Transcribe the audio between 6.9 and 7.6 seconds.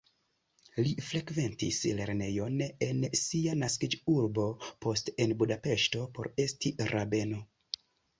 rabeno.